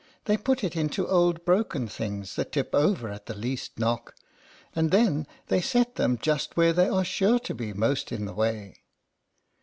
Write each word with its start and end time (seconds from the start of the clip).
They 0.25 0.35
put 0.35 0.63
it 0.63 0.75
into 0.75 1.07
old 1.07 1.45
broken 1.45 1.87
things 1.87 2.35
that 2.35 2.51
tip 2.53 2.73
over 2.73 3.09
at 3.09 3.27
the 3.27 3.35
least 3.35 3.77
knock, 3.77 4.15
and 4.75 4.89
then 4.89 5.27
they 5.45 5.61
set 5.61 5.93
them 5.93 6.17
just 6.19 6.57
where 6.57 6.73
they 6.73 6.87
are 6.89 7.05
sure 7.05 7.37
to 7.37 7.53
be 7.53 7.71
most 7.71 8.11
in 8.11 8.25
the 8.25 8.33
way. 8.33 8.77